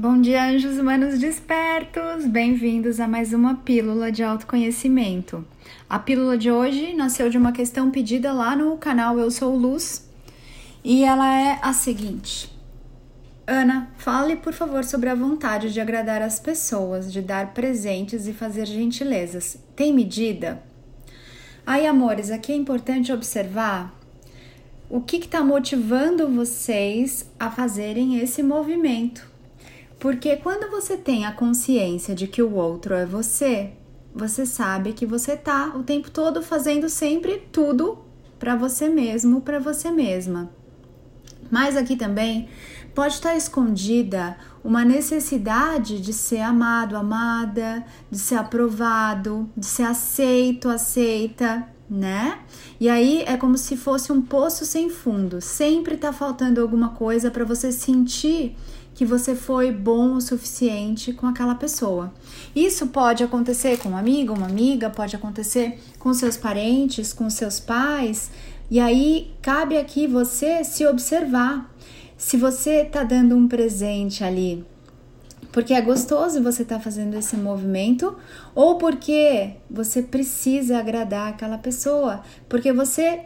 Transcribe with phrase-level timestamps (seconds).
[0.00, 2.24] Bom dia, anjos humanos despertos!
[2.24, 5.44] Bem-vindos a mais uma pílula de autoconhecimento.
[5.90, 10.08] A pílula de hoje nasceu de uma questão pedida lá no canal Eu Sou Luz
[10.84, 12.48] e ela é a seguinte:
[13.44, 18.32] Ana, fale por favor sobre a vontade de agradar as pessoas, de dar presentes e
[18.32, 19.58] fazer gentilezas.
[19.74, 20.62] Tem medida?
[21.66, 23.92] Aí, amores, aqui é importante observar
[24.88, 29.37] o que está motivando vocês a fazerem esse movimento
[29.98, 33.72] porque quando você tem a consciência de que o outro é você,
[34.14, 37.98] você sabe que você tá o tempo todo fazendo sempre tudo
[38.38, 40.50] para você mesmo, para você mesma.
[41.50, 42.48] Mas aqui também
[42.94, 50.68] pode estar escondida uma necessidade de ser amado, amada, de ser aprovado, de ser aceito,
[50.68, 52.40] aceita, né?
[52.78, 55.40] E aí é como se fosse um poço sem fundo.
[55.40, 58.56] Sempre tá faltando alguma coisa para você sentir
[58.98, 62.12] que você foi bom o suficiente com aquela pessoa.
[62.52, 67.60] Isso pode acontecer com um amigo, uma amiga, pode acontecer com seus parentes, com seus
[67.60, 68.28] pais,
[68.68, 71.72] e aí cabe aqui você se observar.
[72.16, 74.66] Se você tá dando um presente ali,
[75.52, 78.16] porque é gostoso você estar tá fazendo esse movimento,
[78.52, 83.20] ou porque você precisa agradar aquela pessoa, porque você,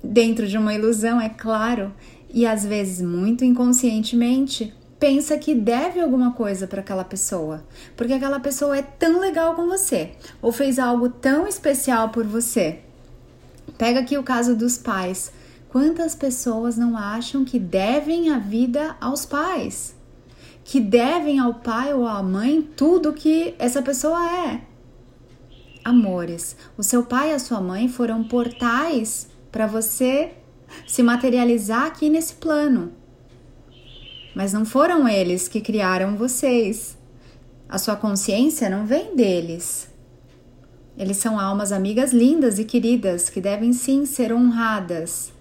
[0.00, 1.92] dentro de uma ilusão, é claro,
[2.32, 4.72] e às vezes muito inconscientemente,
[5.02, 7.64] pensa que deve alguma coisa para aquela pessoa,
[7.96, 12.78] porque aquela pessoa é tão legal com você ou fez algo tão especial por você.
[13.76, 15.32] Pega aqui o caso dos pais.
[15.68, 19.92] Quantas pessoas não acham que devem a vida aos pais?
[20.62, 24.60] Que devem ao pai ou à mãe tudo que essa pessoa é?
[25.84, 30.34] Amores, o seu pai e a sua mãe foram portais para você
[30.86, 33.01] se materializar aqui nesse plano
[34.34, 36.96] mas não foram eles que criaram vocês.
[37.68, 39.88] A sua consciência não vem deles.
[40.96, 45.32] Eles são almas amigas lindas e queridas que devem sim ser honradas.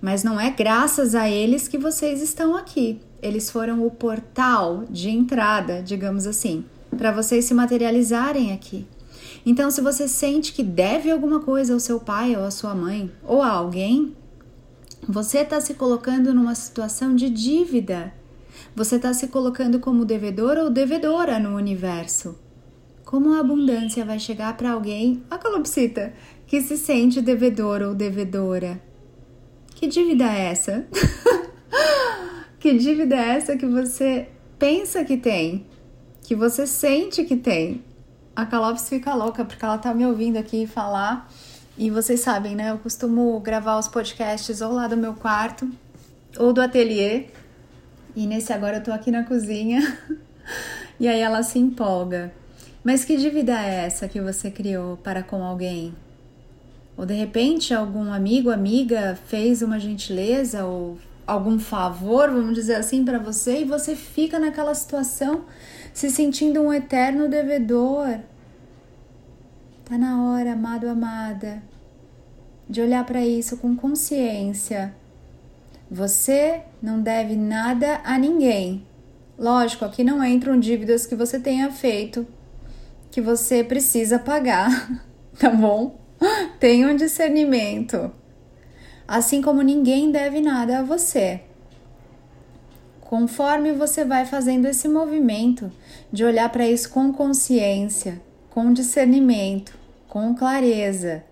[0.00, 3.00] Mas não é graças a eles que vocês estão aqui.
[3.22, 6.64] Eles foram o portal de entrada, digamos assim,
[6.96, 8.86] para vocês se materializarem aqui.
[9.46, 13.10] Então, se você sente que deve alguma coisa ao seu pai ou à sua mãe
[13.22, 14.14] ou a alguém,
[15.08, 18.12] você está se colocando numa situação de dívida.
[18.74, 22.38] Você está se colocando como devedor ou devedora no universo.
[23.04, 26.14] Como a abundância vai chegar para alguém, a calopsita,
[26.46, 28.82] que se sente devedor ou devedora?
[29.74, 30.86] Que dívida é essa?
[32.58, 34.28] que dívida é essa que você
[34.58, 35.66] pensa que tem?
[36.22, 37.84] Que você sente que tem?
[38.34, 41.30] A Calops fica louca porque ela tá me ouvindo aqui falar
[41.76, 42.70] e vocês sabem, né?
[42.70, 45.68] Eu costumo gravar os podcasts ou lá do meu quarto
[46.38, 47.26] ou do ateliê.
[48.14, 49.98] E nesse agora eu tô aqui na cozinha.
[51.00, 52.32] e aí ela se empolga.
[52.84, 55.94] Mas que dívida é essa que você criou para com alguém?
[56.96, 60.96] Ou de repente algum amigo, amiga fez uma gentileza ou
[61.26, 65.44] algum favor, vamos dizer assim, para você e você fica naquela situação
[65.92, 68.20] se sentindo um eterno devedor
[69.84, 71.62] Tá na hora, amado, amada,
[72.66, 74.94] de olhar para isso com consciência.
[75.90, 78.86] Você não deve nada a ninguém.
[79.38, 82.26] Lógico, aqui não entram dívidas que você tenha feito,
[83.10, 85.02] que você precisa pagar,
[85.38, 86.00] tá bom?
[86.58, 88.10] Tenha um discernimento.
[89.06, 91.42] Assim como ninguém deve nada a você.
[93.02, 95.70] Conforme você vai fazendo esse movimento
[96.10, 98.22] de olhar para isso com consciência,
[98.54, 99.76] com discernimento,
[100.08, 101.24] com clareza,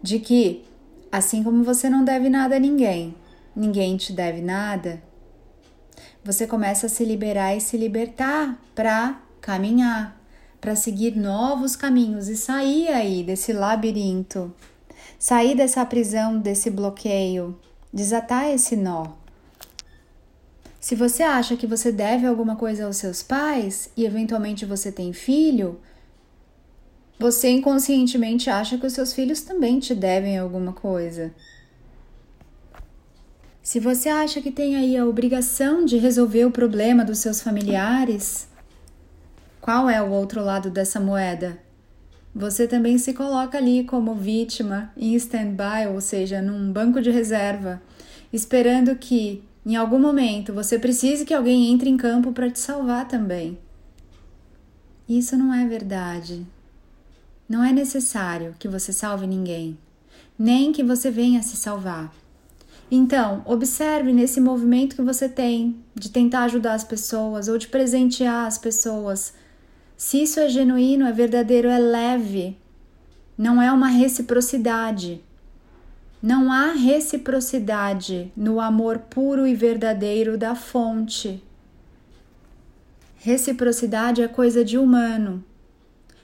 [0.00, 0.64] de que
[1.10, 3.16] assim como você não deve nada a ninguém,
[3.54, 5.02] ninguém te deve nada,
[6.22, 10.16] você começa a se liberar e se libertar para caminhar,
[10.60, 14.54] para seguir novos caminhos e sair aí desse labirinto,
[15.18, 17.58] sair dessa prisão, desse bloqueio,
[17.92, 19.08] desatar esse nó.
[20.78, 25.12] Se você acha que você deve alguma coisa aos seus pais e eventualmente você tem
[25.12, 25.80] filho,
[27.18, 31.32] você inconscientemente acha que os seus filhos também te devem alguma coisa.
[33.62, 38.48] Se você acha que tem aí a obrigação de resolver o problema dos seus familiares,
[39.60, 41.58] qual é o outro lado dessa moeda?
[42.34, 47.82] Você também se coloca ali como vítima em stand-by, ou seja, num banco de reserva,
[48.32, 53.08] esperando que em algum momento você precise que alguém entre em campo para te salvar
[53.08, 53.58] também.
[55.08, 56.46] Isso não é verdade.
[57.48, 59.78] Não é necessário que você salve ninguém,
[60.38, 62.12] nem que você venha se salvar.
[62.90, 68.46] Então, observe nesse movimento que você tem de tentar ajudar as pessoas ou de presentear
[68.46, 69.34] as pessoas.
[69.96, 72.56] Se isso é genuíno, é verdadeiro, é leve,
[73.36, 75.22] não é uma reciprocidade.
[76.22, 81.42] Não há reciprocidade no amor puro e verdadeiro da fonte.
[83.16, 85.44] Reciprocidade é coisa de humano.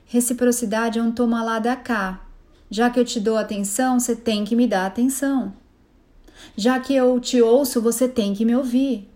[0.06, 2.25] Reciprocidade é um toma lá da cá.
[2.70, 5.52] Já que eu te dou atenção, você tem que me dar atenção.
[6.56, 9.08] Já que eu te ouço, você tem que me ouvir.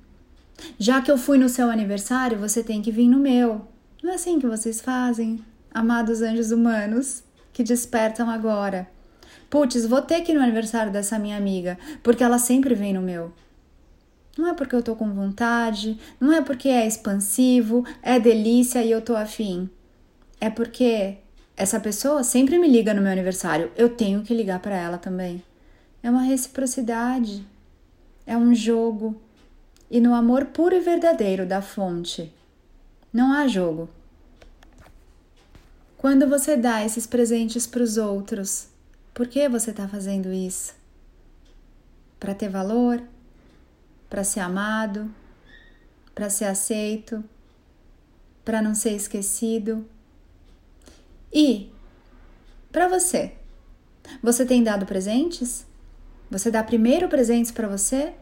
[0.79, 3.67] Já que eu fui no seu aniversário, você tem que vir no meu.
[4.03, 5.41] Não é assim que vocês fazem,
[5.73, 7.23] amados anjos humanos
[7.53, 8.89] que despertam agora.
[9.49, 13.01] Putz, vou ter que ir no aniversário dessa minha amiga, porque ela sempre vem no
[13.01, 13.33] meu.
[14.37, 18.91] Não é porque eu tô com vontade, não é porque é expansivo, é delícia e
[18.91, 19.71] eu tô afim.
[20.41, 21.19] É porque
[21.57, 25.43] essa pessoa sempre me liga no meu aniversário, eu tenho que ligar para ela também.
[26.03, 27.45] É uma reciprocidade,
[28.27, 29.21] é um jogo.
[29.91, 32.33] E no amor puro e verdadeiro da fonte,
[33.13, 33.89] não há jogo.
[35.97, 38.69] Quando você dá esses presentes para os outros,
[39.15, 40.75] por que você está fazendo isso?
[42.21, 43.03] Para ter valor?
[44.11, 45.11] Para ser amado?
[46.15, 47.25] Para ser aceito?
[48.45, 49.87] Para não ser esquecido?
[51.39, 51.71] E
[52.73, 53.35] para você,
[54.23, 55.67] você tem dado presentes?
[56.31, 58.15] Você dá primeiro presentes para você?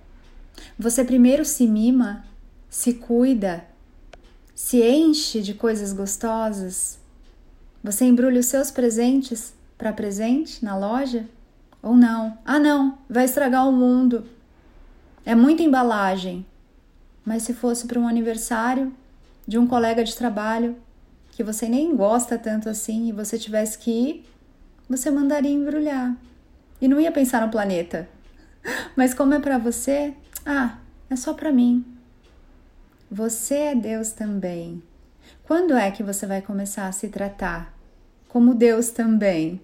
[0.76, 2.25] Você primeiro se mima,
[2.69, 3.64] se cuida,
[4.52, 6.99] se enche de coisas gostosas?
[7.84, 11.25] Você embrulha os seus presentes para presente na loja?
[11.81, 12.37] Ou não?
[12.44, 14.26] Ah, não, vai estragar o mundo.
[15.25, 16.44] É muita embalagem.
[17.25, 18.93] Mas se fosse para um aniversário
[19.46, 20.76] de um colega de trabalho
[21.34, 24.26] que você nem gosta tanto assim e você tivesse que ir,
[24.88, 26.16] você mandaria embrulhar.
[26.81, 28.08] E não ia pensar no planeta.
[28.94, 30.14] Mas como é para você,
[30.46, 30.78] ah,
[31.10, 31.84] é só para mim.
[33.10, 34.81] Você é Deus também.
[35.42, 37.75] Quando é que você vai começar a se tratar
[38.28, 39.60] como Deus também.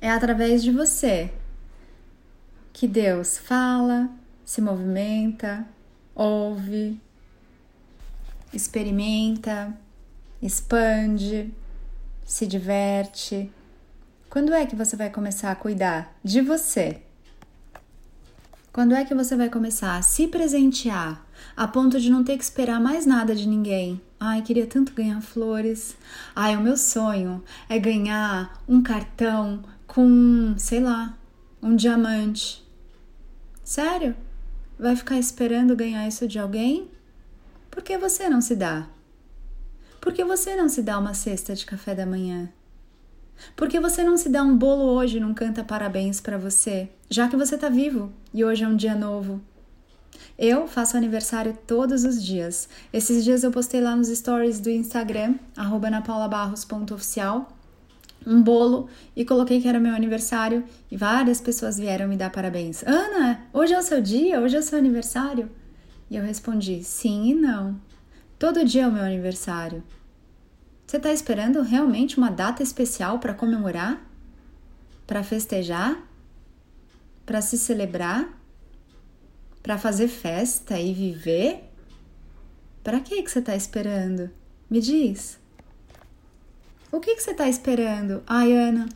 [0.00, 1.30] É através de você
[2.72, 4.10] que Deus fala,
[4.46, 5.66] se movimenta,
[6.14, 7.00] ouve,
[8.56, 9.76] experimenta,
[10.40, 11.52] expande,
[12.24, 13.50] se diverte.
[14.28, 17.00] Quando é que você vai começar a cuidar de você?
[18.72, 21.24] Quando é que você vai começar a se presentear
[21.56, 24.00] a ponto de não ter que esperar mais nada de ninguém?
[24.18, 25.96] Ai, queria tanto ganhar flores.
[26.34, 31.16] Ai, o meu sonho é ganhar um cartão com, sei lá,
[31.62, 32.64] um diamante.
[33.62, 34.16] Sério?
[34.76, 36.90] Vai ficar esperando ganhar isso de alguém?
[37.74, 38.86] Por que você não se dá?
[40.00, 42.48] Por que você não se dá uma cesta de café da manhã?
[43.56, 46.88] Por que você não se dá um bolo hoje e não canta parabéns para você,
[47.10, 49.40] já que você tá vivo e hoje é um dia novo?
[50.38, 52.68] Eu faço aniversário todos os dias.
[52.92, 57.52] Esses dias eu postei lá nos stories do Instagram, anapaulabarros.oficial,
[58.24, 60.62] um bolo e coloquei que era meu aniversário
[60.92, 62.84] e várias pessoas vieram me dar parabéns.
[62.84, 64.40] Ana, hoje é o seu dia?
[64.40, 65.50] Hoje é o seu aniversário?
[66.14, 67.74] E eu respondi sim e não.
[68.38, 69.82] Todo dia é o meu aniversário.
[70.86, 74.00] Você está esperando realmente uma data especial para comemorar?
[75.08, 76.00] Para festejar?
[77.26, 78.28] Para se celebrar?
[79.60, 81.68] Para fazer festa e viver?
[82.84, 84.30] Para que que você está esperando?
[84.70, 85.36] Me diz.
[86.92, 88.22] O que que você está esperando?
[88.24, 88.88] Ai, Ana,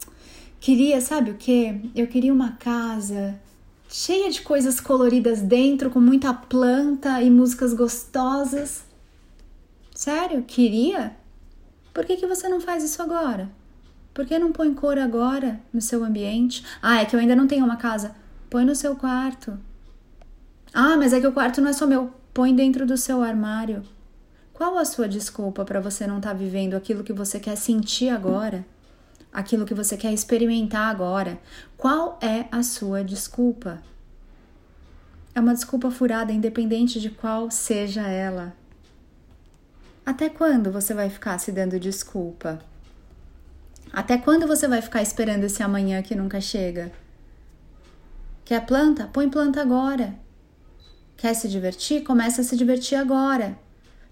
[0.61, 1.90] queria, sabe o que?
[1.97, 3.40] Eu queria uma casa
[3.88, 8.85] cheia de coisas coloridas dentro, com muita planta e músicas gostosas.
[9.95, 10.45] Sério?
[10.47, 11.16] Queria?
[11.92, 13.50] Por que, que você não faz isso agora?
[14.12, 16.64] Por que não põe cor agora no seu ambiente?
[16.83, 18.14] Ah, é que eu ainda não tenho uma casa.
[18.50, 19.59] Põe no seu quarto.
[20.73, 22.12] Ah, mas é que o quarto não é só meu.
[22.35, 23.83] Põe dentro do seu armário.
[24.52, 28.11] Qual a sua desculpa para você não estar tá vivendo aquilo que você quer sentir
[28.11, 28.66] agora?
[29.32, 31.38] Aquilo que você quer experimentar agora?
[31.76, 33.82] Qual é a sua desculpa?
[35.35, 38.54] É uma desculpa furada, independente de qual seja ela.
[40.04, 42.58] Até quando você vai ficar se dando desculpa?
[43.92, 46.90] Até quando você vai ficar esperando esse amanhã que nunca chega?
[48.44, 49.06] Quer planta?
[49.12, 50.14] Põe planta agora.
[51.16, 52.02] Quer se divertir?
[52.02, 53.58] Começa a se divertir agora.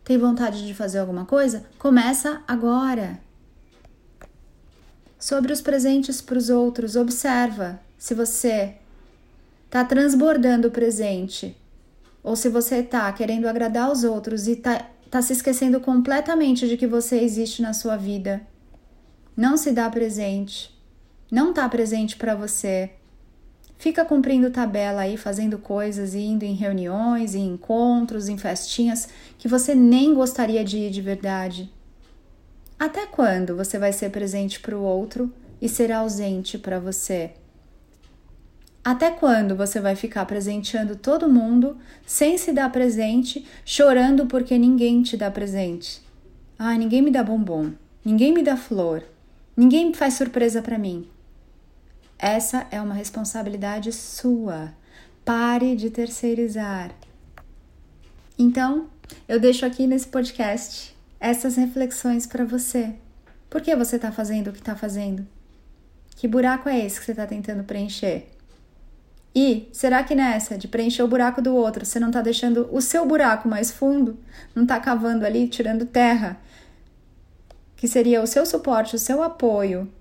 [0.05, 1.65] Tem vontade de fazer alguma coisa?
[1.79, 3.26] Começa agora.
[5.19, 8.75] Sobre os presentes para os outros, observa se você
[9.65, 11.57] está transbordando o presente
[12.23, 16.77] ou se você está querendo agradar os outros e está tá se esquecendo completamente de
[16.77, 18.43] que você existe na sua vida.
[19.37, 20.75] Não se dá presente.
[21.31, 22.91] Não está presente para você.
[23.79, 29.09] fica cumprindo tabela aí, fazendo coisas, indo em reuniões, em encontros, em festinhas
[29.39, 31.71] que você nem gostaria de ir de verdade.
[32.79, 37.33] Até quando você vai ser presente para o outro e ser ausente para você?
[38.85, 45.03] Até quando você vai ficar presenteando todo mundo sem se dar presente, chorando porque ninguém
[45.03, 46.03] te dá presente?
[46.59, 47.73] Ah, ninguém me dá bombom,
[48.05, 49.03] ninguém me dá flor,
[49.57, 51.09] ninguém faz surpresa para mim.
[52.19, 54.73] Essa é uma responsabilidade sua.
[55.25, 56.95] Pare de terceirizar.
[58.39, 58.89] Então,
[59.27, 62.95] eu deixo aqui nesse podcast essas reflexões para você.
[63.49, 65.27] Por que você está fazendo o que está fazendo?
[66.17, 68.27] Que buraco é esse que você está tentando preencher?
[69.35, 72.81] E será que nessa de preencher o buraco do outro, você não está deixando o
[72.81, 74.19] seu buraco mais fundo?
[74.55, 76.41] Não está cavando ali, tirando terra?
[77.77, 79.93] Que seria o seu suporte, o seu apoio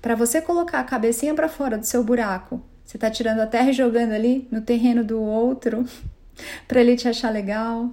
[0.00, 2.62] para você colocar a cabecinha para fora do seu buraco.
[2.84, 5.84] Você está tirando a terra e jogando ali no terreno do outro
[6.66, 7.90] para ele te achar legal,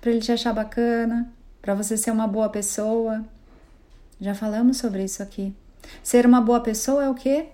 [0.00, 3.24] para ele te achar bacana, para você ser uma boa pessoa.
[4.20, 5.54] Já falamos sobre isso aqui.
[6.02, 7.48] Ser uma boa pessoa é o quê?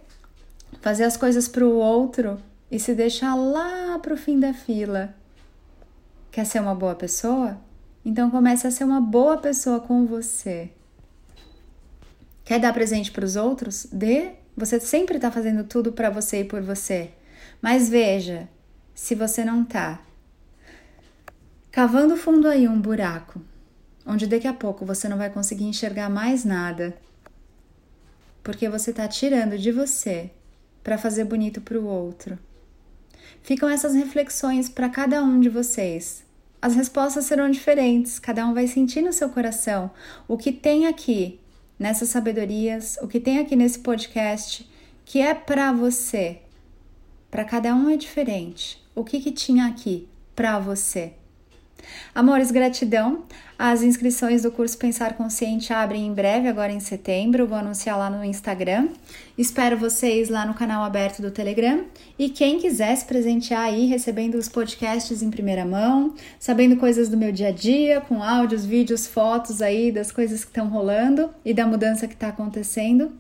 [0.81, 2.39] fazer as coisas para o outro
[2.71, 5.15] e se deixar lá para o fim da fila.
[6.31, 7.59] Quer ser uma boa pessoa?
[8.05, 10.71] Então comece a ser uma boa pessoa com você.
[12.45, 13.87] Quer dar presente para os outros?
[13.91, 14.33] Dê.
[14.57, 17.11] Você sempre está fazendo tudo para você e por você.
[17.61, 18.49] Mas veja,
[18.95, 20.01] se você não está
[21.73, 23.41] cavando fundo aí um buraco,
[24.07, 26.97] onde daqui a pouco você não vai conseguir enxergar mais nada,
[28.43, 30.31] porque você está tirando de você
[30.83, 32.39] para fazer bonito para o outro?
[33.43, 36.25] Ficam essas reflexões para cada um de vocês.
[36.61, 39.91] As respostas serão diferentes, cada um vai sentir no seu coração
[40.27, 41.41] o que tem aqui
[41.79, 44.69] nessas sabedorias, o que tem aqui nesse podcast
[45.05, 46.41] que é para você.
[47.31, 48.83] Para cada um é diferente.
[48.95, 51.15] O que, que tinha aqui para você?
[52.15, 53.25] Amores, gratidão.
[53.59, 57.47] As inscrições do curso Pensar Consciente abrem em breve, agora em setembro.
[57.47, 58.89] Vou anunciar lá no Instagram.
[59.39, 61.85] Espero vocês lá no canal aberto do Telegram.
[62.19, 67.17] E quem quiser se presentear aí, recebendo os podcasts em primeira mão, sabendo coisas do
[67.17, 71.55] meu dia a dia, com áudios, vídeos, fotos aí das coisas que estão rolando e
[71.55, 73.13] da mudança que está acontecendo,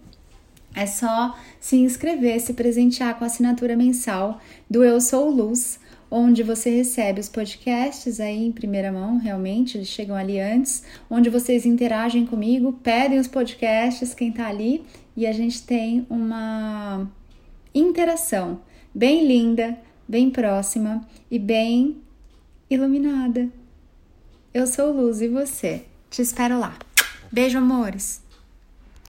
[0.74, 5.78] é só se inscrever, se presentear com a assinatura mensal do Eu Sou Luz
[6.16, 11.28] onde você recebe os podcasts aí em primeira mão, realmente, eles chegam ali antes, onde
[11.28, 14.84] vocês interagem comigo, pedem os podcasts, quem tá ali,
[15.16, 17.10] e a gente tem uma
[17.74, 18.60] interação
[18.94, 21.96] bem linda, bem próxima e bem
[22.70, 23.48] iluminada.
[24.52, 25.84] Eu sou Luz e você.
[26.08, 26.78] Te espero lá.
[27.32, 28.23] Beijo, amores!